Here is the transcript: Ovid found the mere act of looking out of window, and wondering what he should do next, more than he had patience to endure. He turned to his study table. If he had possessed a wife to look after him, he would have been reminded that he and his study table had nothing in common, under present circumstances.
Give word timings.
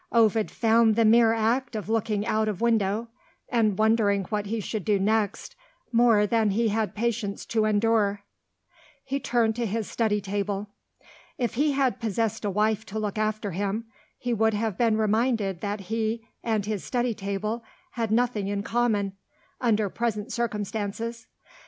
Ovid 0.11 0.49
found 0.49 0.95
the 0.95 1.05
mere 1.05 1.31
act 1.31 1.75
of 1.75 1.87
looking 1.87 2.25
out 2.25 2.47
of 2.47 2.59
window, 2.59 3.09
and 3.49 3.77
wondering 3.77 4.23
what 4.29 4.47
he 4.47 4.59
should 4.59 4.83
do 4.83 4.97
next, 4.99 5.55
more 5.91 6.25
than 6.25 6.49
he 6.49 6.69
had 6.69 6.95
patience 6.95 7.45
to 7.45 7.65
endure. 7.65 8.23
He 9.03 9.19
turned 9.19 9.55
to 9.57 9.65
his 9.67 9.87
study 9.87 10.19
table. 10.19 10.69
If 11.37 11.53
he 11.53 11.73
had 11.73 11.99
possessed 11.99 12.43
a 12.43 12.49
wife 12.49 12.83
to 12.87 12.97
look 12.97 13.19
after 13.19 13.51
him, 13.51 13.85
he 14.17 14.33
would 14.33 14.55
have 14.55 14.75
been 14.75 14.97
reminded 14.97 15.61
that 15.61 15.81
he 15.81 16.27
and 16.43 16.65
his 16.65 16.83
study 16.83 17.13
table 17.13 17.63
had 17.91 18.09
nothing 18.09 18.47
in 18.47 18.63
common, 18.63 19.13
under 19.61 19.87
present 19.87 20.33
circumstances. 20.33 21.27